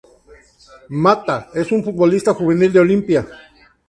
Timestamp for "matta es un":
1.03-1.83